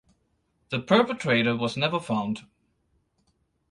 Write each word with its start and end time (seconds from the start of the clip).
The 0.69 0.79
perpetrator 0.79 1.55
was 1.55 1.77
never 1.77 1.99
found. 1.99 2.47